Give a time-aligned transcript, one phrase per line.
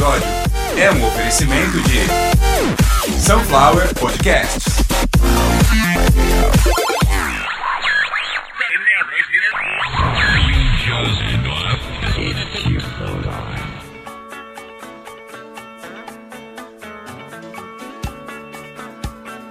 [0.00, 0.26] episódio
[0.78, 4.78] é um oferecimento de Sunflower Podcasts.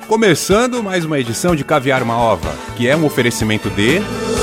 [0.08, 4.02] Começando mais uma edição de Caviar uma Ova, que é um oferecimento de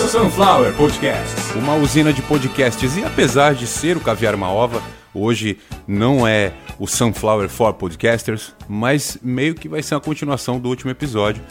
[0.08, 1.50] Sunflower Podcasts.
[1.56, 2.96] uma usina de podcasts.
[2.96, 4.80] E apesar de ser o Caviar uma Ova,
[5.16, 10.68] hoje não é o Sunflower for Podcasters, mas meio que vai ser uma continuação do
[10.68, 11.42] último episódio.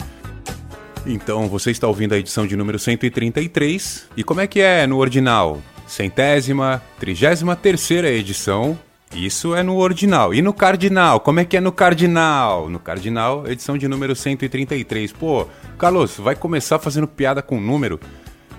[1.06, 4.08] Então, você está ouvindo a edição de número 133.
[4.16, 5.62] E como é que é no ordinal?
[5.86, 8.76] Centésima, trigésima terceira edição.
[9.14, 10.34] Isso é no ordinal.
[10.34, 11.20] E no cardinal?
[11.20, 12.68] Como é que é no cardinal?
[12.68, 15.12] No cardinal, edição de número 133.
[15.12, 15.46] Pô,
[15.78, 18.00] Carlos, vai começar fazendo piada com número?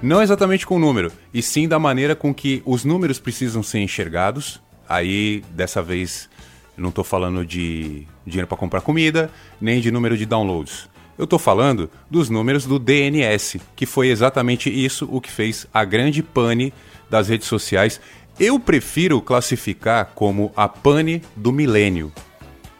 [0.02, 4.62] Não exatamente com número, e sim da maneira com que os números precisam ser enxergados.
[4.88, 6.30] Aí, dessa vez,
[6.77, 10.90] não estou falando de dinheiro para comprar comida, nem de número de downloads.
[11.18, 15.84] Eu estou falando dos números do DNS, que foi exatamente isso o que fez a
[15.84, 16.71] grande pane
[17.10, 17.99] das redes sociais.
[18.40, 22.12] Eu prefiro classificar como a pane do milênio.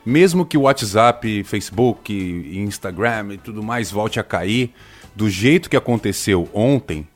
[0.06, 4.72] Mesmo que o WhatsApp, Facebook, Instagram e tudo mais volte a cair,
[5.16, 7.08] do jeito que aconteceu ontem,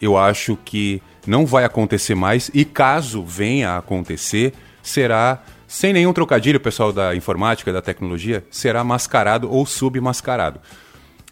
[0.00, 6.12] eu acho que não vai acontecer mais e caso venha a acontecer, será sem nenhum
[6.12, 10.60] trocadilho, pessoal da informática, da tecnologia, será mascarado ou submascarado.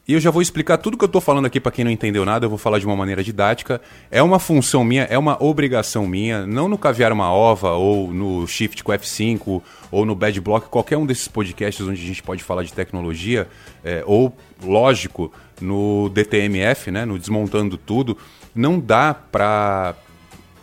[0.08, 2.24] E eu já vou explicar tudo que eu estou falando aqui para quem não entendeu
[2.24, 3.78] nada, eu vou falar de uma maneira didática.
[4.10, 8.46] É uma função minha, é uma obrigação minha, não no Caviar uma Ova, ou no
[8.46, 12.42] Shift com F5, ou no Bad Block, qualquer um desses podcasts onde a gente pode
[12.42, 13.48] falar de tecnologia,
[13.84, 15.30] é, ou, lógico,
[15.60, 18.16] no DTMF, né, no Desmontando Tudo,
[18.54, 19.94] não dá para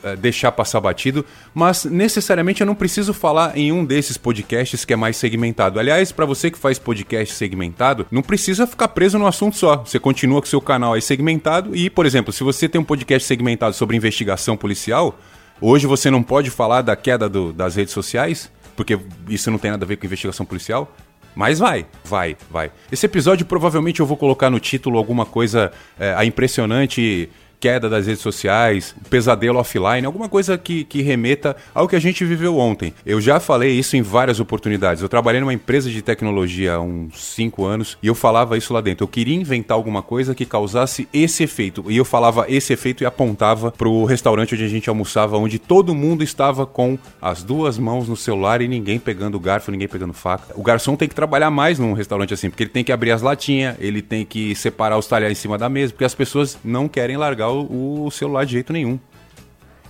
[0.03, 4.93] eh, deixar passar batido, mas necessariamente eu não preciso falar em um desses podcasts que
[4.93, 5.79] é mais segmentado.
[5.79, 9.77] Aliás, para você que faz podcast segmentado, não precisa ficar preso no assunto só.
[9.77, 13.27] Você continua com seu canal aí segmentado e, por exemplo, se você tem um podcast
[13.27, 15.17] segmentado sobre investigação policial,
[15.61, 18.99] hoje você não pode falar da queda do- das redes sociais, porque
[19.29, 20.93] isso não tem nada a ver com investigação policial.
[21.33, 22.71] Mas vai, vai, vai.
[22.89, 27.29] Esse episódio provavelmente eu vou colocar no título alguma coisa, é, a impressionante
[27.59, 32.23] queda das redes sociais, pesadelo offline, alguma coisa que, que remeta ao que a gente
[32.25, 32.93] viveu ontem.
[33.05, 35.01] Eu já falei isso em várias oportunidades.
[35.01, 38.81] Eu trabalhei numa empresa de tecnologia há uns 5 anos e eu falava isso lá
[38.81, 39.03] dentro.
[39.03, 41.85] Eu queria inventar alguma coisa que causasse esse efeito.
[41.89, 45.95] E eu falava esse efeito e apontava pro restaurante onde a gente almoçava, onde todo
[45.95, 50.53] mundo estava com as duas mãos no celular e ninguém pegando garfo, ninguém pegando faca.
[50.55, 53.21] O garçom tem que trabalhar mais num restaurante assim, porque ele tem que abrir as
[53.21, 56.87] latinhas, ele tem que separar os talheres em cima da mesa, porque as pessoas não
[56.87, 58.99] querem largar o, o celular de jeito nenhum.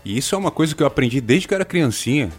[0.03, 2.29] E isso é uma coisa que eu aprendi desde que eu era criancinha,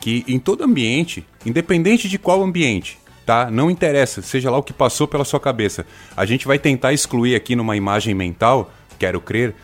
[0.00, 3.50] que em todo ambiente, independente de qual ambiente, tá?
[3.50, 5.84] Não interessa, seja lá o que passou pela sua cabeça.
[6.16, 9.54] A gente vai tentar excluir aqui numa imagem mental, quero crer,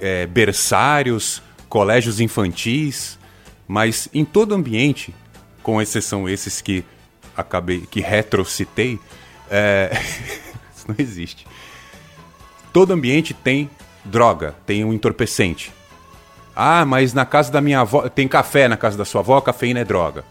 [0.00, 3.18] é, berçários, colégios infantis,
[3.68, 5.14] mas em todo ambiente,
[5.62, 6.84] com exceção esses que
[7.36, 8.98] acabei, que retrocitei,
[9.50, 9.90] é...
[10.74, 11.46] isso não existe.
[12.72, 13.70] Todo ambiente tem
[14.04, 15.72] droga, tem um entorpecente.
[16.54, 19.80] Ah, mas na casa da minha avó tem café na casa da sua avó, cafeína
[19.80, 20.24] é droga.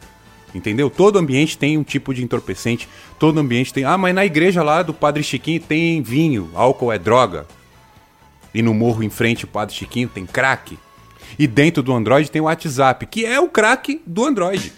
[0.53, 0.89] Entendeu?
[0.89, 2.87] Todo ambiente tem um tipo de entorpecente,
[3.17, 3.85] todo ambiente tem.
[3.85, 7.47] Ah, mas na igreja lá do Padre Chiquinho tem vinho, álcool é droga.
[8.53, 10.77] E no morro em frente o Padre Chiquinho tem crack.
[11.39, 14.73] E dentro do Android tem o WhatsApp, que é o crack do Android.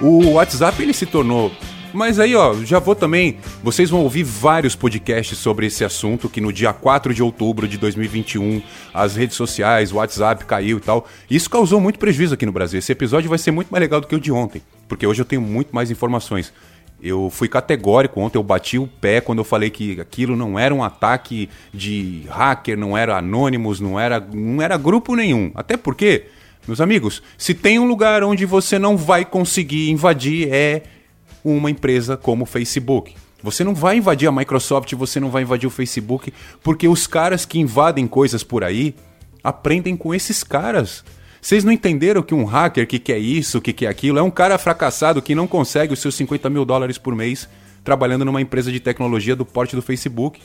[0.00, 1.50] O WhatsApp ele se tornou.
[1.94, 3.38] Mas aí, ó, já vou também.
[3.62, 6.28] Vocês vão ouvir vários podcasts sobre esse assunto.
[6.28, 8.60] Que no dia 4 de outubro de 2021,
[8.92, 11.06] as redes sociais, o WhatsApp caiu e tal.
[11.30, 12.80] Isso causou muito prejuízo aqui no Brasil.
[12.80, 14.60] Esse episódio vai ser muito mais legal do que o de ontem.
[14.88, 16.52] Porque hoje eu tenho muito mais informações.
[17.00, 20.74] Eu fui categórico ontem, eu bati o pé quando eu falei que aquilo não era
[20.74, 25.52] um ataque de hacker, não era anônimos, não era, não era grupo nenhum.
[25.54, 26.24] Até porque,
[26.66, 30.82] meus amigos, se tem um lugar onde você não vai conseguir invadir é
[31.44, 33.14] uma empresa como o Facebook.
[33.42, 36.32] Você não vai invadir a Microsoft, você não vai invadir o Facebook,
[36.62, 38.94] porque os caras que invadem coisas por aí
[39.42, 41.04] aprendem com esses caras.
[41.42, 44.56] Vocês não entenderam que um hacker que quer isso, que quer aquilo, é um cara
[44.56, 47.46] fracassado que não consegue os seus 50 mil dólares por mês
[47.84, 50.40] trabalhando numa empresa de tecnologia do porte do Facebook.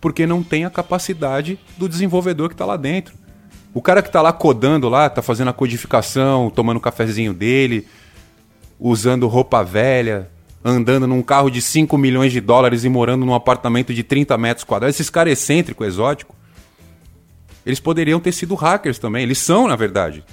[0.00, 3.14] Porque não tem a capacidade do desenvolvedor que está lá dentro.
[3.72, 7.86] O cara que está lá codando lá, está fazendo a codificação, tomando o cafezinho dele,
[8.78, 10.30] usando roupa velha,
[10.64, 14.64] andando num carro de 5 milhões de dólares e morando num apartamento de 30 metros
[14.64, 14.96] quadrados.
[14.96, 16.34] Esses caras excêntricos, exóticos.
[17.64, 19.22] Eles poderiam ter sido hackers também.
[19.22, 20.24] Eles são, na verdade.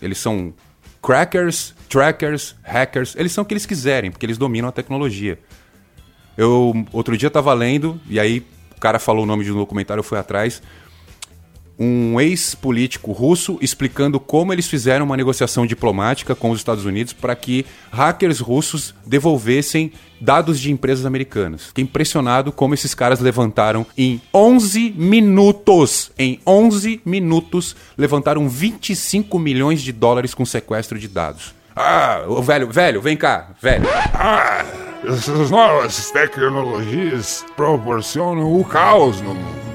[0.00, 0.52] Eles são
[1.02, 5.38] crackers, trackers, hackers, eles são o que eles quiserem, porque eles dominam a tecnologia.
[6.36, 8.44] Eu outro dia estava lendo, e aí
[8.76, 10.60] o cara falou o nome de um documentário, eu fui atrás
[11.78, 17.36] um ex-político russo explicando como eles fizeram uma negociação diplomática com os Estados Unidos para
[17.36, 21.66] que hackers russos devolvessem dados de empresas americanas.
[21.66, 29.82] Fiquei impressionado como esses caras levantaram em 11 minutos, em 11 minutos, levantaram 25 milhões
[29.82, 31.54] de dólares com sequestro de dados.
[31.74, 33.84] Ah, velho, velho, vem cá, velho.
[34.14, 34.64] Ah,
[35.04, 39.65] essas novas tecnologias proporcionam o caos no mundo.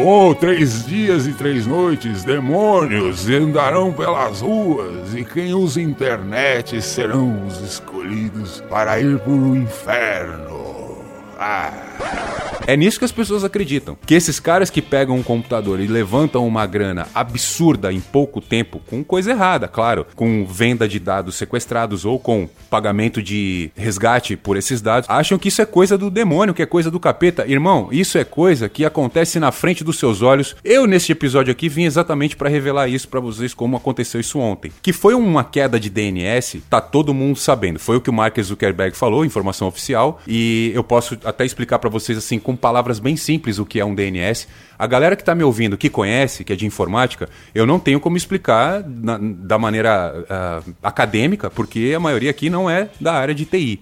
[0.00, 7.44] Oh, três dias e três noites, demônios andarão pelas ruas, e quem usa internet serão
[7.44, 10.98] os escolhidos para ir para o inferno.
[11.36, 12.37] Ah.
[12.68, 13.96] É nisso que as pessoas acreditam.
[14.04, 18.78] Que esses caras que pegam um computador e levantam uma grana absurda em pouco tempo,
[18.90, 24.54] com coisa errada, claro, com venda de dados sequestrados ou com pagamento de resgate por
[24.54, 27.46] esses dados, acham que isso é coisa do demônio, que é coisa do capeta.
[27.48, 30.54] Irmão, isso é coisa que acontece na frente dos seus olhos.
[30.62, 34.70] Eu, neste episódio aqui, vim exatamente para revelar isso para vocês, como aconteceu isso ontem.
[34.82, 37.78] Que foi uma queda de DNS, tá todo mundo sabendo.
[37.78, 41.88] Foi o que o Mark Zuckerberg falou, informação oficial, e eu posso até explicar para
[41.88, 44.46] vocês assim com palavras bem simples o que é um DNS.
[44.78, 47.98] A galera que está me ouvindo, que conhece, que é de informática, eu não tenho
[47.98, 50.14] como explicar na, da maneira
[50.66, 53.80] uh, acadêmica, porque a maioria aqui não é da área de TI.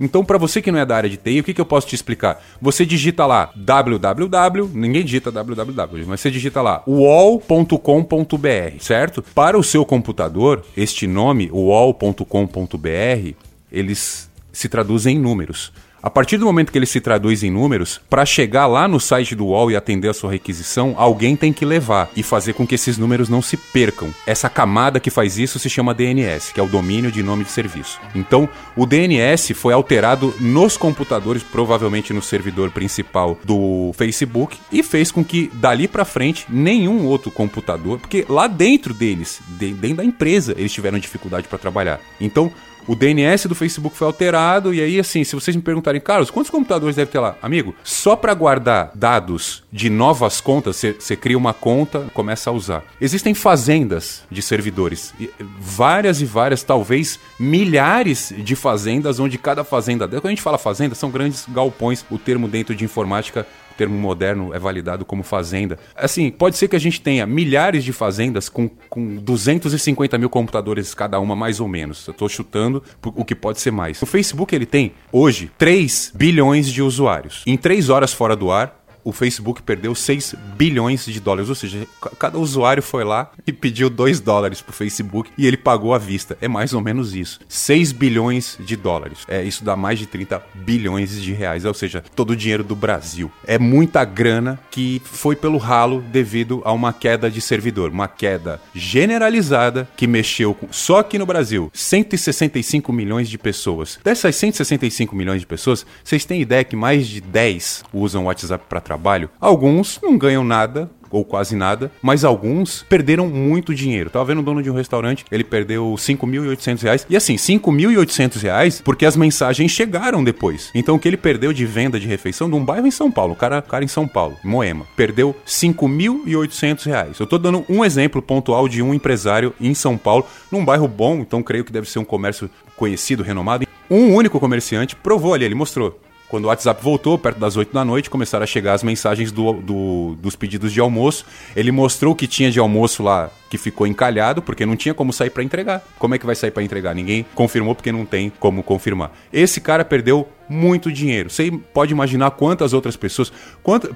[0.00, 1.88] Então, para você que não é da área de TI, o que, que eu posso
[1.88, 2.40] te explicar?
[2.62, 9.22] Você digita lá www, ninguém digita www, mas você digita lá wall.com.br, certo?
[9.34, 13.34] Para o seu computador, este nome, wall.com.br,
[13.72, 15.72] eles se traduzem em números.
[16.00, 19.34] A partir do momento que ele se traduz em números, para chegar lá no site
[19.34, 22.76] do UOL e atender a sua requisição, alguém tem que levar e fazer com que
[22.76, 24.14] esses números não se percam.
[24.24, 27.50] Essa camada que faz isso se chama DNS, que é o domínio de nome de
[27.50, 28.00] serviço.
[28.14, 35.10] Então, o DNS foi alterado nos computadores, provavelmente no servidor principal do Facebook, e fez
[35.10, 40.54] com que dali para frente nenhum outro computador, porque lá dentro deles, dentro da empresa,
[40.56, 42.00] eles tiveram dificuldade para trabalhar.
[42.20, 42.52] Então,
[42.88, 46.50] o DNS do Facebook foi alterado e aí assim, se vocês me perguntarem, Carlos, quantos
[46.50, 47.36] computadores deve ter lá?
[47.42, 52.82] Amigo, só para guardar dados de novas contas, você cria uma conta, começa a usar.
[52.98, 55.12] Existem fazendas de servidores,
[55.60, 60.94] várias e várias, talvez milhares de fazendas, onde cada fazenda, quando a gente fala fazenda,
[60.94, 63.46] são grandes galpões, o termo dentro de informática
[63.78, 65.78] termo moderno é validado como fazenda.
[65.94, 70.92] Assim, pode ser que a gente tenha milhares de fazendas com, com 250 mil computadores
[70.94, 72.06] cada uma, mais ou menos.
[72.06, 74.02] Eu estou chutando o que pode ser mais.
[74.02, 77.44] O Facebook ele tem hoje 3 bilhões de usuários.
[77.46, 78.77] Em 3 horas fora do ar,
[79.08, 81.48] o Facebook perdeu 6 bilhões de dólares.
[81.48, 81.86] Ou seja,
[82.18, 86.36] cada usuário foi lá e pediu 2 dólares pro Facebook e ele pagou à vista.
[86.42, 87.40] É mais ou menos isso.
[87.48, 89.20] 6 bilhões de dólares.
[89.26, 91.64] É, isso dá mais de 30 bilhões de reais.
[91.64, 93.32] Ou seja, todo o dinheiro do Brasil.
[93.46, 97.90] É muita grana que foi pelo ralo devido a uma queda de servidor.
[97.90, 103.98] Uma queda generalizada que mexeu com, só aqui no Brasil, 165 milhões de pessoas.
[104.04, 108.66] Dessas 165 milhões de pessoas, vocês têm ideia que mais de 10 usam o WhatsApp
[108.68, 108.97] para trabalhar?
[108.98, 109.30] Trabalho.
[109.40, 114.10] Alguns não ganham nada, ou quase nada, mas alguns perderam muito dinheiro.
[114.10, 117.06] Tava vendo o dono de um restaurante, ele perdeu 5.800 reais.
[117.08, 120.70] E assim, 5.800 reais porque as mensagens chegaram depois.
[120.74, 123.32] Então o que ele perdeu de venda de refeição de um bairro em São Paulo,
[123.32, 127.18] o cara, cara em São Paulo, Moema, perdeu 5.800 reais.
[127.18, 131.20] Eu tô dando um exemplo pontual de um empresário em São Paulo, num bairro bom,
[131.20, 133.66] então creio que deve ser um comércio conhecido, renomado.
[133.90, 137.84] Um único comerciante provou ali, ele mostrou quando o WhatsApp voltou, perto das 8 da
[137.84, 141.24] noite, começaram a chegar as mensagens do, do, dos pedidos de almoço.
[141.56, 145.12] Ele mostrou o que tinha de almoço lá que ficou encalhado, porque não tinha como
[145.12, 145.82] sair para entregar.
[145.98, 146.94] Como é que vai sair para entregar?
[146.94, 149.10] Ninguém confirmou porque não tem como confirmar.
[149.32, 151.30] Esse cara perdeu muito dinheiro.
[151.30, 153.32] Você pode imaginar quantas outras pessoas.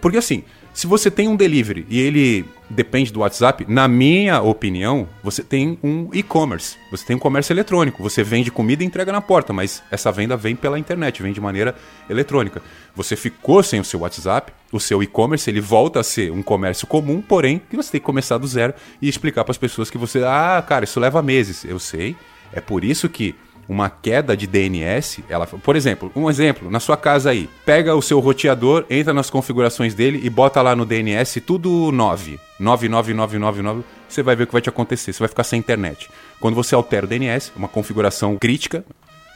[0.00, 0.42] Porque assim,
[0.74, 5.78] se você tem um delivery e ele depende do WhatsApp, na minha opinião, você tem
[5.82, 6.76] um e-commerce.
[6.90, 8.02] Você tem um comércio eletrônico.
[8.02, 11.40] Você vende comida e entrega na porta, mas essa venda vem pela internet, vem de
[11.40, 11.74] maneira
[12.08, 12.62] eletrônica.
[12.96, 16.86] Você ficou sem o seu WhatsApp, o seu e-commerce ele volta a ser um comércio
[16.86, 19.98] comum, porém que você tem que começar do zero e explicar para as pessoas que
[19.98, 21.64] você, ah, cara, isso leva meses.
[21.64, 22.16] Eu sei.
[22.50, 23.34] É por isso que
[23.68, 28.02] uma queda de DNS, ela, por exemplo, um exemplo, na sua casa aí, pega o
[28.02, 34.22] seu roteador, entra nas configurações dele e bota lá no DNS tudo 9, 99999, você
[34.22, 36.10] vai ver o que vai te acontecer, você vai ficar sem internet.
[36.40, 38.84] Quando você altera o DNS, uma configuração crítica,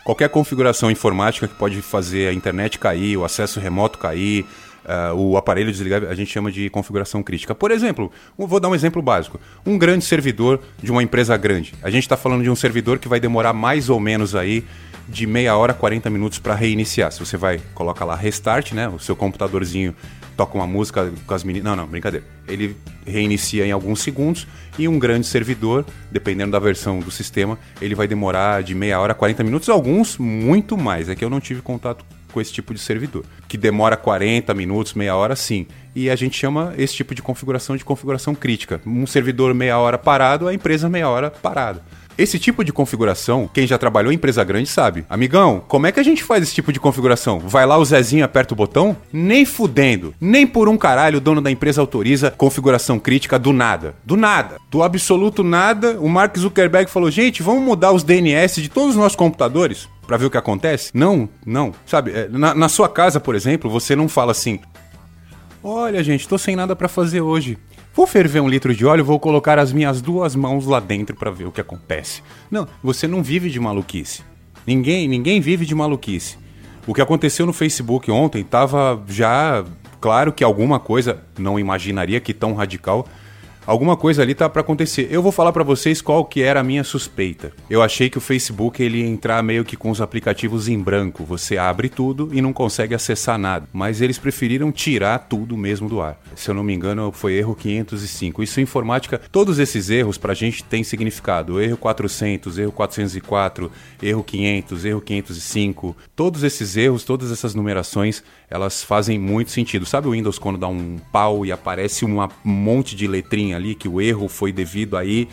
[0.05, 4.47] qualquer configuração informática que pode fazer a internet cair, o acesso remoto cair,
[4.87, 7.55] uh, o aparelho desligar, a gente chama de configuração crítica.
[7.55, 9.41] Por exemplo, vou dar um exemplo básico.
[9.65, 11.75] Um grande servidor de uma empresa grande.
[11.83, 14.65] A gente está falando de um servidor que vai demorar mais ou menos aí
[15.09, 17.13] de meia hora a 40 minutos para reiniciar.
[17.13, 18.89] Se você vai, coloca lá restart, né?
[18.89, 19.95] O seu computadorzinho
[20.37, 21.65] toca uma música com as meninas.
[21.71, 22.27] Não, não, brincadeira.
[22.49, 22.77] Ele
[23.07, 24.47] reinicia em alguns segundos
[24.79, 29.13] e um grande servidor, dependendo da versão do sistema, ele vai demorar de meia hora
[29.13, 31.09] a 40 minutos, alguns muito mais.
[31.09, 34.95] É que eu não tive contato com esse tipo de servidor, que demora 40 minutos,
[34.95, 35.67] meia hora sim.
[35.95, 38.81] E a gente chama esse tipo de configuração de configuração crítica.
[38.87, 41.83] Um servidor meia hora parado, a empresa meia hora parada.
[42.19, 45.05] Esse tipo de configuração, quem já trabalhou em empresa grande sabe.
[45.09, 47.39] Amigão, como é que a gente faz esse tipo de configuração?
[47.39, 48.97] Vai lá o Zezinho aperta o botão?
[49.13, 50.15] Nem fudendo.
[50.19, 53.95] Nem por um caralho o dono da empresa autoriza configuração crítica do nada.
[54.03, 54.57] Do nada.
[54.71, 58.97] Do absoluto nada, o Mark Zuckerberg falou: gente, vamos mudar os DNS de todos os
[58.97, 59.87] nossos computadores?
[60.07, 60.93] Pra ver o que acontece?
[60.95, 61.73] Não, não.
[61.85, 64.61] Sabe, é, na, na sua casa, por exemplo, você não fala assim:
[65.63, 67.59] Olha, gente, tô sem nada para fazer hoje.
[67.97, 71.31] Vou ferver um litro de óleo, vou colocar as minhas duas mãos lá dentro para
[71.31, 72.23] ver o que acontece.
[72.51, 74.23] Não, você não vive de maluquice.
[74.67, 76.37] Ninguém, ninguém vive de maluquice.
[76.87, 79.65] O que aconteceu no Facebook ontem estava já
[79.99, 83.09] claro que alguma coisa, não imaginaria que tão radical,
[83.67, 85.09] alguma coisa ali tá para acontecer.
[85.11, 87.53] Eu vou falar para vocês qual que era a minha suspeita.
[87.69, 91.25] Eu achei que o Facebook ele ia entrar meio que com os aplicativos em branco.
[91.25, 93.69] Você abre tudo e não consegue acessar nada.
[93.73, 96.21] Mas eles preferiram tirar tudo mesmo do ar.
[96.35, 98.43] Se eu não me engano, foi erro 505.
[98.43, 101.61] Isso em informática, todos esses erros pra gente tem significado.
[101.61, 103.71] Erro 400, erro 404,
[104.03, 105.97] erro 500, erro 505.
[106.15, 109.87] Todos esses erros, todas essas numerações, elas fazem muito sentido.
[109.87, 113.89] Sabe o Windows quando dá um pau e aparece um monte de letrinha ali que
[113.89, 115.29] o erro foi devido aí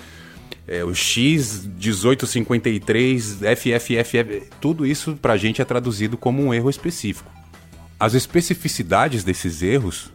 [0.67, 6.69] é, o X 1853 FFFF, tudo isso para a gente é traduzido como um erro
[6.69, 7.29] específico.
[7.99, 10.11] As especificidades desses erros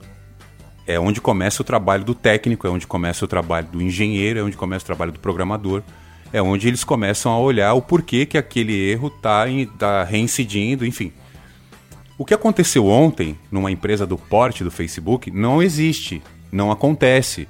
[0.87, 4.43] é onde começa o trabalho do técnico, é onde começa o trabalho do engenheiro, é
[4.43, 5.83] onde começa o trabalho do programador,
[6.33, 9.45] é onde eles começam a olhar o porquê que aquele erro está
[9.79, 11.13] tá reincidindo, enfim.
[12.17, 17.47] O que aconteceu ontem numa empresa do porte do Facebook não existe, não acontece.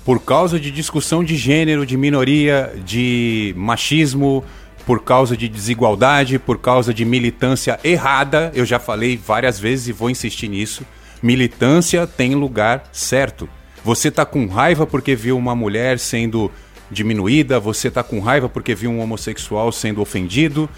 [0.06, 4.44] por causa de discussão de gênero, de minoria, de machismo,
[4.86, 8.52] por causa de desigualdade, por causa de militância errada.
[8.56, 10.86] Eu já falei várias vezes e vou insistir nisso.
[11.22, 13.48] Militância tem lugar certo.
[13.84, 16.50] Você tá com raiva porque viu uma mulher sendo
[16.90, 20.70] diminuída, você tá com raiva porque viu um homossexual sendo ofendido,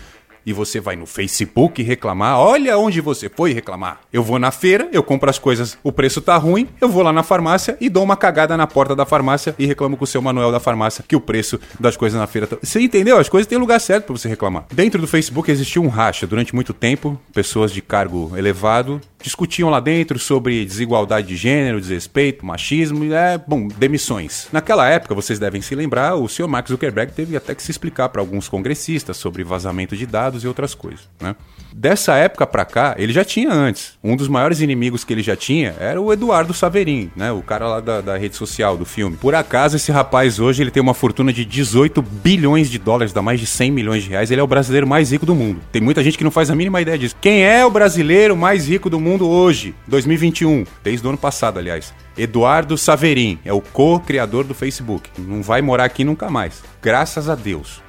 [0.46, 4.02] e você vai no Facebook reclamar, olha onde você foi reclamar.
[4.12, 7.12] Eu vou na feira, eu compro as coisas, o preço tá ruim, eu vou lá
[7.12, 10.22] na farmácia e dou uma cagada na porta da farmácia e reclamo com o seu
[10.22, 12.58] Manuel da farmácia que o preço das coisas na feira tá...
[12.62, 13.18] Você entendeu?
[13.18, 14.66] As coisas têm lugar certo para você reclamar.
[14.72, 19.80] Dentro do Facebook existiu um racha durante muito tempo, pessoas de cargo elevado discutiam lá
[19.80, 24.48] dentro sobre desigualdade de gênero, desrespeito, machismo é, bom, demissões.
[24.52, 28.10] Naquela época, vocês devem se lembrar, o senhor Mark Zuckerberg teve até que se explicar
[28.10, 31.36] para alguns congressistas sobre vazamento de dados e outras coisas, né?
[31.74, 33.98] Dessa época para cá, ele já tinha antes.
[34.02, 37.34] Um dos maiores inimigos que ele já tinha era o Eduardo Saverin, né?
[37.34, 39.18] O cara lá da, da rede social, do filme.
[39.18, 43.22] Por acaso, esse rapaz hoje ele tem uma fortuna de 18 bilhões de dólares, dá
[43.22, 44.32] mais de 100 milhões de reais.
[44.32, 45.60] Ele é o brasileiro mais rico do mundo.
[45.70, 47.16] Tem muita gente que não faz a mínima ideia disso.
[47.20, 50.64] Quem é o brasileiro mais rico do mundo hoje, 2021?
[50.82, 51.94] Desde o ano passado, aliás.
[52.18, 55.10] Eduardo Saverin é o co-criador do Facebook.
[55.18, 56.64] Não vai morar aqui nunca mais.
[56.82, 57.85] Graças a Deus.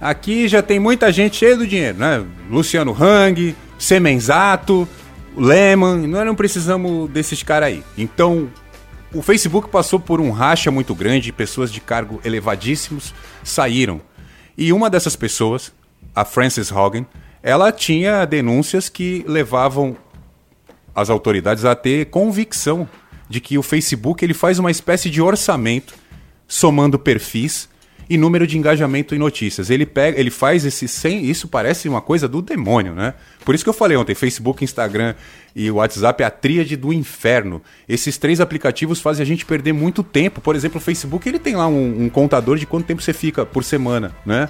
[0.00, 2.24] Aqui já tem muita gente cheia do dinheiro, né?
[2.50, 4.86] Luciano Hang, Semenzato,
[5.36, 7.84] Lehman, nós não precisamos desses caras aí.
[7.96, 8.50] Então,
[9.12, 14.00] o Facebook passou por um racha muito grande, pessoas de cargo elevadíssimos saíram.
[14.56, 15.72] E uma dessas pessoas,
[16.14, 17.06] a Frances Hogan,
[17.42, 19.96] ela tinha denúncias que levavam
[20.94, 22.88] as autoridades a ter convicção
[23.28, 25.94] de que o Facebook ele faz uma espécie de orçamento
[26.48, 27.68] somando perfis
[28.08, 29.68] e número de engajamento em notícias.
[29.68, 33.14] Ele pega, ele faz esse sem, isso parece uma coisa do demônio, né?
[33.44, 35.14] Por isso que eu falei ontem, Facebook, Instagram
[35.54, 37.60] e WhatsApp é a tríade do inferno.
[37.88, 40.40] Esses três aplicativos fazem a gente perder muito tempo.
[40.40, 43.44] Por exemplo, o Facebook ele tem lá um, um contador de quanto tempo você fica
[43.44, 44.48] por semana, né?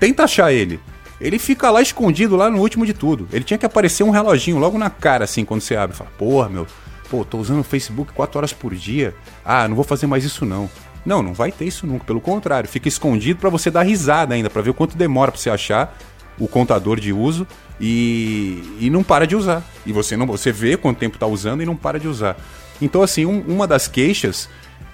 [0.00, 0.80] Tenta achar ele.
[1.20, 3.28] Ele fica lá escondido lá no último de tudo.
[3.32, 6.48] Ele tinha que aparecer um reloginho logo na cara assim quando você abre, fala: "Porra,
[6.48, 6.66] meu,
[7.10, 9.14] pô, tô usando o Facebook 4 horas por dia.
[9.44, 10.70] Ah, não vou fazer mais isso não."
[11.04, 12.04] Não, não vai ter isso nunca.
[12.04, 15.40] Pelo contrário, fica escondido para você dar risada ainda, para ver o quanto demora para
[15.40, 15.96] você achar
[16.38, 17.46] o contador de uso
[17.80, 19.62] e, e não para de usar.
[19.86, 22.36] E você não você vê quanto tempo está usando e não para de usar.
[22.80, 24.48] Então, assim, um, uma das queixas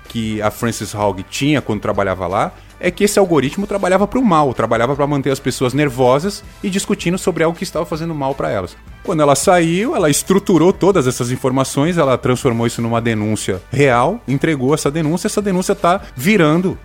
[0.08, 4.24] que a Frances Hogg tinha quando trabalhava lá é que esse algoritmo trabalhava para o
[4.24, 8.34] mal, trabalhava para manter as pessoas nervosas e discutindo sobre algo que estava fazendo mal
[8.34, 8.76] para elas.
[9.02, 14.74] Quando ela saiu, ela estruturou todas essas informações, ela transformou isso numa denúncia real, entregou
[14.74, 16.78] essa denúncia, essa denúncia está virando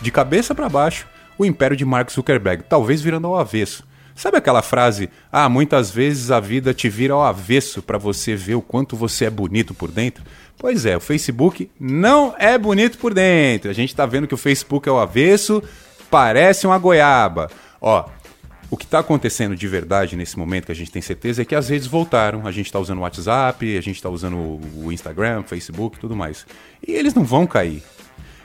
[0.00, 1.06] de cabeça para baixo
[1.38, 3.88] o império de Mark Zuckerberg, talvez virando ao avesso.
[4.14, 8.54] Sabe aquela frase: "Ah, muitas vezes a vida te vira ao avesso para você ver
[8.54, 10.22] o quanto você é bonito por dentro"?
[10.60, 13.70] Pois é, o Facebook não é bonito por dentro.
[13.70, 15.62] A gente tá vendo que o Facebook é o avesso,
[16.10, 17.50] parece uma goiaba.
[17.80, 18.06] Ó,
[18.70, 21.54] o que está acontecendo de verdade nesse momento que a gente tem certeza é que
[21.54, 22.46] as redes voltaram.
[22.46, 26.44] A gente está usando o WhatsApp, a gente está usando o Instagram, Facebook tudo mais.
[26.86, 27.82] E eles não vão cair.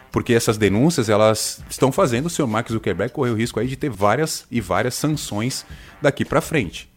[0.10, 3.76] Porque essas denúncias elas estão fazendo o seu Mark Zuckerberg correr o risco aí de
[3.76, 5.66] ter várias e várias sanções
[6.02, 6.90] daqui para frente.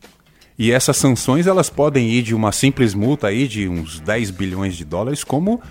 [0.59, 4.75] E essas sanções elas podem ir de uma simples multa aí de uns 10 bilhões
[4.77, 5.63] de dólares, como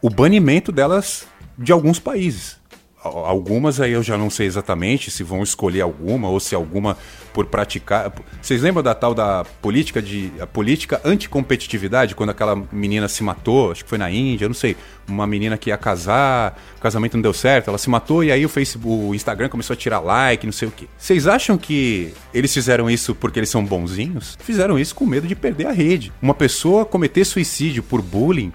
[0.00, 1.26] o banimento delas
[1.58, 2.59] de alguns países.
[3.02, 6.98] Algumas aí eu já não sei exatamente se vão escolher alguma ou se alguma
[7.32, 8.12] por praticar.
[8.42, 13.72] Vocês lembram da tal da política de a política anticompetitividade quando aquela menina se matou,
[13.72, 14.76] acho que foi na Índia, não sei,
[15.08, 18.44] uma menina que ia casar, o casamento não deu certo, ela se matou e aí
[18.44, 20.86] o Facebook, o Instagram começou a tirar like, não sei o quê.
[20.98, 24.36] Vocês acham que eles fizeram isso porque eles são bonzinhos?
[24.42, 26.12] Fizeram isso com medo de perder a rede.
[26.20, 28.52] Uma pessoa cometer suicídio por bullying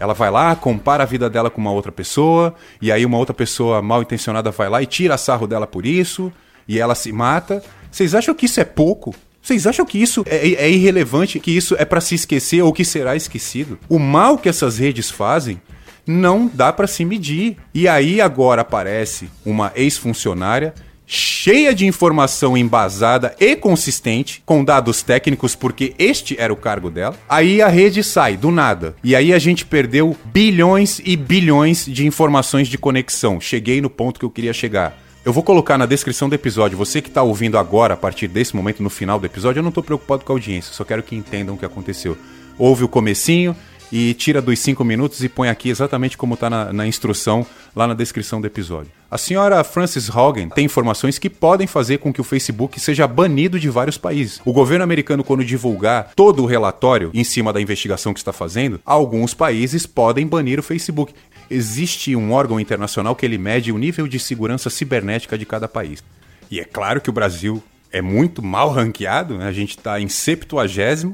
[0.00, 3.34] ela vai lá, compara a vida dela com uma outra pessoa, e aí uma outra
[3.34, 6.32] pessoa mal intencionada vai lá e tira sarro dela por isso,
[6.66, 7.62] e ela se mata.
[7.90, 9.14] Vocês acham que isso é pouco?
[9.42, 12.84] Vocês acham que isso é, é irrelevante, que isso é para se esquecer ou que
[12.84, 13.78] será esquecido?
[13.88, 15.60] O mal que essas redes fazem
[16.06, 17.58] não dá para se medir.
[17.74, 20.74] E aí agora aparece uma ex-funcionária
[21.12, 27.18] cheia de informação embasada e consistente, com dados técnicos, porque este era o cargo dela.
[27.28, 28.94] Aí a rede sai do nada.
[29.02, 33.40] E aí a gente perdeu bilhões e bilhões de informações de conexão.
[33.40, 34.96] Cheguei no ponto que eu queria chegar.
[35.24, 36.78] Eu vou colocar na descrição do episódio.
[36.78, 39.70] Você que está ouvindo agora, a partir desse momento, no final do episódio, eu não
[39.70, 42.16] estou preocupado com a audiência, só quero que entendam o que aconteceu.
[42.56, 43.56] Ouve o comecinho,
[43.92, 47.86] e tira dos 5 minutos e põe aqui exatamente como está na, na, instrução lá
[47.86, 48.92] na descrição do episódio.
[49.10, 53.58] A senhora Frances Hogan tem informações que podem fazer com que o Facebook seja banido
[53.58, 54.40] de vários países.
[54.44, 58.80] O governo americano, quando divulgar todo o relatório em cima da investigação que está fazendo,
[58.84, 61.12] alguns países podem banir o Facebook.
[61.50, 66.02] Existe um órgão internacional que ele mede o nível de segurança cibernética de cada país.
[66.48, 69.46] E é claro que o Brasil é muito mal ranqueado, né?
[69.46, 70.56] a gente está em 70,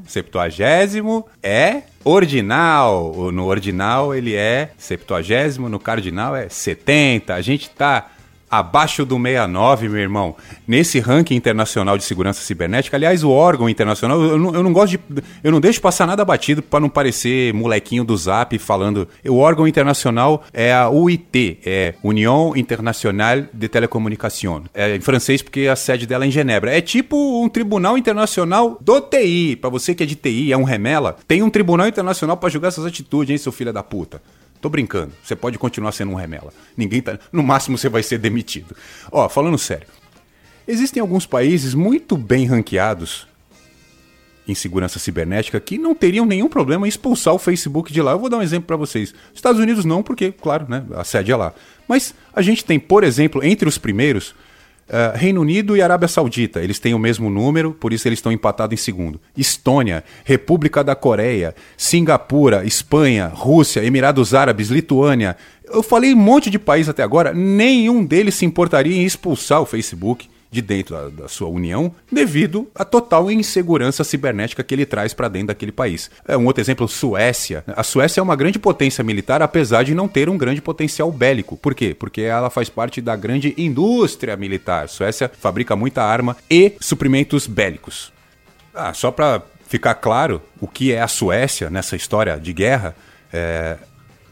[0.06, 0.50] 70
[1.42, 3.32] é ordinal.
[3.32, 7.34] No ordinal ele é 70, no cardinal é 70.
[7.34, 8.10] A gente está
[8.50, 10.36] abaixo do 69, meu irmão.
[10.66, 14.92] Nesse ranking internacional de segurança cibernética, aliás, o órgão internacional, eu não, eu não gosto
[14.92, 15.00] de.
[15.42, 19.08] Eu não deixo passar nada batido para não parecer molequinho do zap falando.
[19.24, 24.64] O órgão internacional é a UIT, é União Internacional de Telecomunicação.
[24.74, 26.76] É em francês porque a sede dela é em Genebra.
[26.76, 29.56] É tipo um tribunal internacional do TI.
[29.56, 32.68] Para você que é de TI, é um remela, tem um tribunal internacional para julgar
[32.68, 34.20] essas atitudes, hein, seu filho da puta.
[34.60, 35.12] Tô brincando.
[35.22, 36.52] Você pode continuar sendo um remela.
[36.76, 37.18] Ninguém tá.
[37.32, 38.76] No máximo você vai ser demitido.
[39.10, 39.86] Ó, falando sério.
[40.66, 43.26] Existem alguns países muito bem ranqueados
[44.48, 48.12] em segurança cibernética que não teriam nenhum problema em expulsar o Facebook de lá.
[48.12, 49.14] Eu vou dar um exemplo para vocês.
[49.34, 51.52] Estados Unidos não, porque, claro, né, a sede é lá.
[51.88, 54.34] Mas a gente tem, por exemplo, entre os primeiros,
[54.88, 58.30] Uh, Reino Unido e Arábia Saudita, eles têm o mesmo número, por isso eles estão
[58.30, 59.20] empatados em segundo.
[59.36, 65.36] Estônia, República da Coreia, Singapura, Espanha, Rússia, Emirados Árabes, Lituânia.
[65.64, 69.66] Eu falei um monte de países até agora, nenhum deles se importaria em expulsar o
[69.66, 75.12] Facebook de dentro da, da, sua união devido à total insegurança cibernética que ele traz
[75.12, 76.10] para dentro daquele país.
[76.26, 77.64] É um outro exemplo, Suécia.
[77.68, 81.56] A Suécia é uma grande potência militar, apesar de não ter um grande potencial bélico.
[81.56, 81.94] Por quê?
[81.98, 84.84] Porque ela faz parte da grande indústria militar.
[84.84, 88.12] A Suécia fabrica muita arma e suprimentos bélicos.
[88.74, 92.94] Ah, só para ficar claro o que é a Suécia nessa história de guerra,
[93.32, 93.76] é,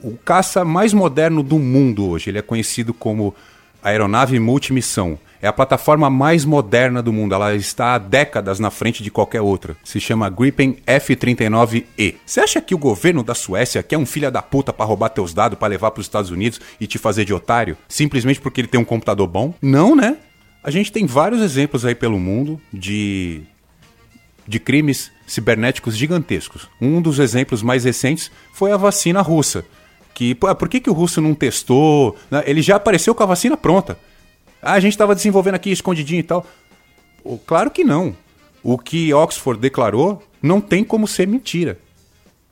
[0.01, 2.31] o caça mais moderno do mundo hoje.
[2.31, 3.35] Ele é conhecido como
[3.83, 5.19] aeronave multimissão.
[5.45, 7.35] É a plataforma mais moderna do mundo.
[7.35, 9.77] Ela está há décadas na frente de qualquer outra.
[9.85, 12.15] Se chama Gripen F-39E.
[12.25, 15.35] Você acha que o governo da Suécia quer um filho da puta para roubar teus
[15.35, 17.77] dados, para levar para os Estados Unidos e te fazer de otário?
[17.87, 19.53] Simplesmente porque ele tem um computador bom?
[19.61, 20.17] Não, né?
[20.63, 23.43] A gente tem vários exemplos aí pelo mundo de
[24.49, 26.71] de crimes cibernéticos gigantescos.
[26.81, 29.63] Um dos exemplos mais recentes foi a vacina russa.
[30.15, 32.17] Que, por que, que o russo não testou?
[32.31, 32.43] Né?
[32.47, 33.99] Ele já apareceu com a vacina pronta.
[34.65, 36.47] Ah, a gente estava desenvolvendo aqui escondidinho e tal.
[37.47, 38.17] Claro que não.
[38.63, 41.79] O que Oxford declarou não tem como ser mentira.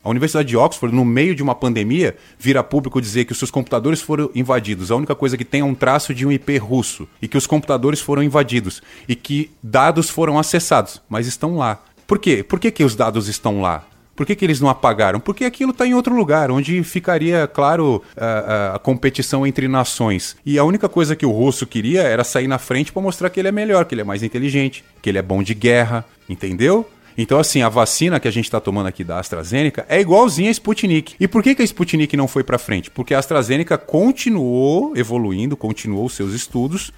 [0.05, 3.51] A Universidade de Oxford, no meio de uma pandemia, vira público dizer que os seus
[3.51, 4.91] computadores foram invadidos.
[4.91, 7.09] A única coisa que tem é um traço de um IP russo.
[7.21, 8.83] E que os computadores foram invadidos.
[9.09, 11.83] E que dados foram acessados, mas estão lá.
[12.07, 12.43] Por quê?
[12.43, 13.87] Por que, que os dados estão lá?
[14.23, 15.19] Por que, que eles não apagaram?
[15.19, 20.37] Porque aquilo está em outro lugar, onde ficaria, claro, a, a, competição entre nações.
[20.47, 23.41] E a única coisa que o russo queria era sair na frente para mostrar que
[23.41, 26.89] ele é melhor, que ele é mais inteligente, que ele é bom de guerra, entendeu?
[27.19, 30.53] Então, assim, a vacina que a gente está tomando aqui da AstraZeneca é igualzinha a
[30.53, 31.17] Sputnik.
[31.19, 32.93] E por que, que a Sputnik não foi para frente?
[32.93, 36.93] Porque a AstraZeneca continuou evoluindo, continuou seus estudos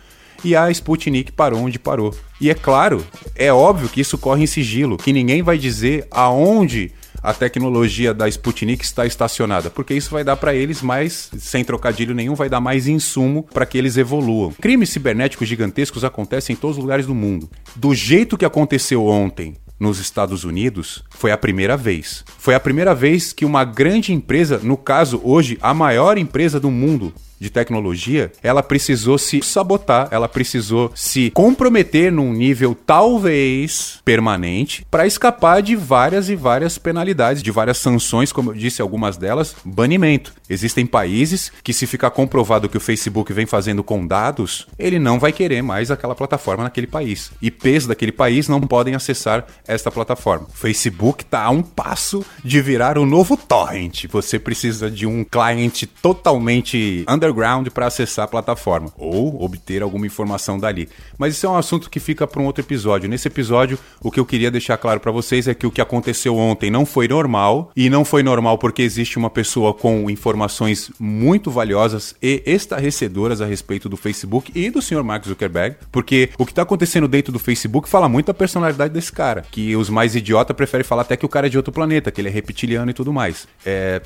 [0.45, 2.15] e a Sputnik parou onde parou.
[2.39, 3.03] E é claro,
[3.35, 6.93] é óbvio que isso corre em sigilo, que ninguém vai dizer aonde
[7.25, 12.15] a tecnologia da Sputnik está estacionada, porque isso vai dar para eles mais, sem trocadilho
[12.15, 14.53] nenhum, vai dar mais insumo para que eles evoluam.
[14.61, 17.49] Crimes cibernéticos gigantescos acontecem em todos os lugares do mundo.
[17.75, 22.23] Do jeito que aconteceu ontem, nos Estados Unidos foi a primeira vez.
[22.39, 26.71] Foi a primeira vez que uma grande empresa, no caso hoje a maior empresa do
[26.71, 34.87] mundo, de tecnologia, ela precisou se sabotar, ela precisou se comprometer num nível talvez permanente
[34.91, 39.55] para escapar de várias e várias penalidades, de várias sanções, como eu disse, algumas delas,
[39.63, 40.33] banimento.
[40.49, 45.19] Existem países que se ficar comprovado que o Facebook vem fazendo com dados, ele não
[45.19, 47.31] vai querer mais aquela plataforma naquele país.
[47.43, 50.47] IPs daquele país não podem acessar esta plataforma.
[50.49, 54.07] O Facebook está a um passo de virar o novo torrent.
[54.11, 60.07] Você precisa de um cliente totalmente underground underground para acessar a plataforma ou obter alguma
[60.07, 60.89] informação dali.
[61.19, 63.09] Mas isso é um assunto que fica para um outro episódio.
[63.09, 66.37] Nesse episódio, o que eu queria deixar claro para vocês é que o que aconteceu
[66.37, 71.51] ontem não foi normal e não foi normal porque existe uma pessoa com informações muito
[71.51, 76.53] valiosas e estarrecedoras a respeito do Facebook e do senhor Mark Zuckerberg, porque o que
[76.53, 80.57] está acontecendo dentro do Facebook fala muito da personalidade desse cara, que os mais idiotas
[80.57, 82.95] preferem falar até que o cara é de outro planeta, que ele é reptiliano e
[82.95, 83.47] tudo mais.
[83.65, 84.01] É,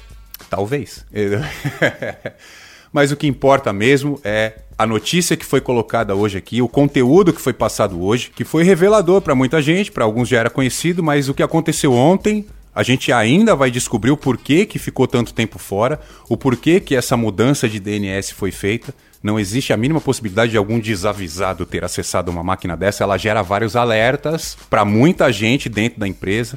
[0.48, 1.04] talvez.
[2.92, 7.32] mas o que importa mesmo é a notícia que foi colocada hoje aqui, o conteúdo
[7.32, 11.02] que foi passado hoje, que foi revelador para muita gente, para alguns já era conhecido,
[11.02, 12.46] mas o que aconteceu ontem
[12.78, 15.98] a gente ainda vai descobrir o porquê que ficou tanto tempo fora,
[16.28, 18.94] o porquê que essa mudança de DNS foi feita.
[19.20, 23.02] Não existe a mínima possibilidade de algum desavisado ter acessado uma máquina dessa.
[23.02, 26.56] Ela gera vários alertas para muita gente dentro da empresa.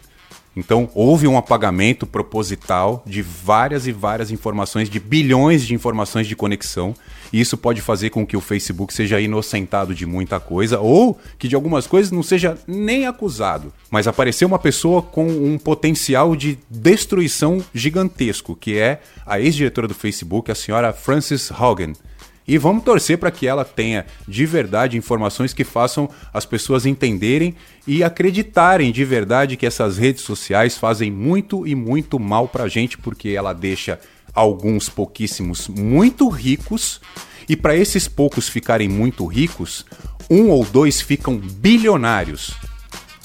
[0.56, 6.36] Então, houve um apagamento proposital de várias e várias informações, de bilhões de informações de
[6.36, 6.94] conexão.
[7.32, 11.48] E isso pode fazer com que o Facebook seja inocentado de muita coisa, ou que
[11.48, 13.72] de algumas coisas não seja nem acusado.
[13.90, 19.94] Mas apareceu uma pessoa com um potencial de destruição gigantesco, que é a ex-diretora do
[19.94, 21.94] Facebook, a senhora Frances Haugen.
[22.52, 27.56] E vamos torcer para que ela tenha de verdade informações que façam as pessoas entenderem
[27.88, 32.68] e acreditarem de verdade que essas redes sociais fazem muito e muito mal para a
[32.68, 34.02] gente, porque ela deixa
[34.34, 37.00] alguns pouquíssimos muito ricos
[37.48, 39.86] e para esses poucos ficarem muito ricos,
[40.30, 42.52] um ou dois ficam bilionários.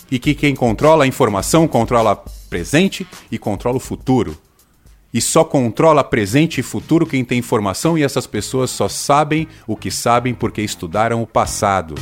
[0.09, 2.15] E que quem controla a informação controla
[2.49, 4.39] presente e controla o futuro
[5.12, 9.77] e só controla presente e futuro quem tem informação e essas pessoas só sabem o
[9.77, 11.95] que sabem porque estudaram o passado.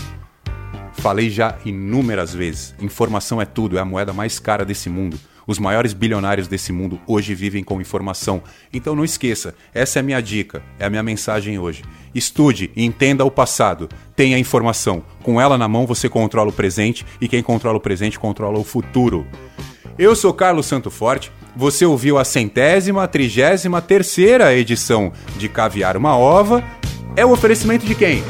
[0.95, 5.19] Falei já inúmeras vezes: informação é tudo, é a moeda mais cara desse mundo.
[5.47, 8.43] Os maiores bilionários desse mundo hoje vivem com informação.
[8.73, 11.83] Então não esqueça, essa é a minha dica, é a minha mensagem hoje.
[12.15, 13.89] Estude entenda o passado.
[14.17, 15.05] Tenha informação.
[15.23, 18.65] Com ela na mão você controla o presente e quem controla o presente controla o
[18.65, 19.27] futuro.
[19.99, 21.31] Eu sou Carlos Santo Forte.
[21.57, 26.65] Você ouviu a centésima, trigésima terceira edição de Caviar uma Ova.
[27.17, 28.25] É o oferecimento de quem?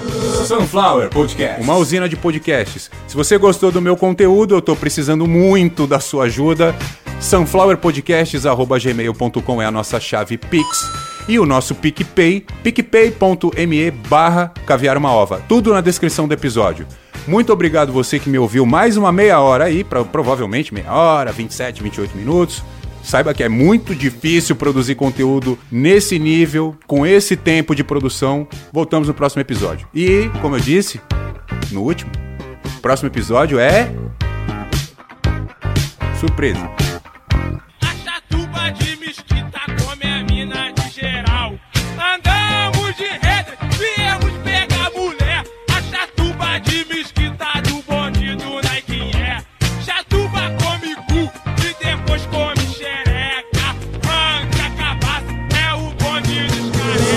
[0.46, 1.62] Sunflower Podcast.
[1.62, 2.90] Uma usina de podcasts.
[3.08, 6.74] Se você gostou do meu conteúdo, eu estou precisando muito da sua ajuda.
[7.18, 10.92] sunflowerpodcasts.gmail.com é a nossa chave Pix.
[11.26, 15.40] E o nosso PicPay, picpay.me barra caviar uma ova.
[15.48, 16.86] Tudo na descrição do episódio.
[17.26, 21.32] Muito obrigado você que me ouviu mais uma meia hora aí, pra, provavelmente meia hora,
[21.32, 22.62] 27, 28 minutos.
[23.04, 28.48] Saiba que é muito difícil produzir conteúdo nesse nível, com esse tempo de produção.
[28.72, 29.86] Voltamos no próximo episódio.
[29.94, 31.00] E, como eu disse,
[31.70, 32.10] no último,
[32.78, 33.92] o próximo episódio é.
[36.18, 36.93] Surpresa.